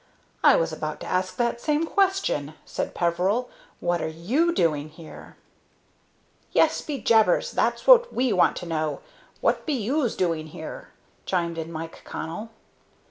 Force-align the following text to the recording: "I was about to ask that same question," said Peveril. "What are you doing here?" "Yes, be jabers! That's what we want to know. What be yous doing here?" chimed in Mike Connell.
"I 0.43 0.55
was 0.55 0.73
about 0.73 0.99
to 1.01 1.05
ask 1.05 1.35
that 1.35 1.61
same 1.61 1.85
question," 1.85 2.55
said 2.65 2.95
Peveril. 2.95 3.51
"What 3.79 4.01
are 4.01 4.07
you 4.07 4.51
doing 4.51 4.89
here?" 4.89 5.37
"Yes, 6.51 6.81
be 6.81 6.99
jabers! 6.99 7.51
That's 7.51 7.85
what 7.85 8.11
we 8.11 8.33
want 8.33 8.55
to 8.57 8.65
know. 8.65 9.01
What 9.41 9.67
be 9.67 9.73
yous 9.73 10.15
doing 10.15 10.47
here?" 10.47 10.89
chimed 11.27 11.59
in 11.59 11.71
Mike 11.71 12.01
Connell. 12.03 12.49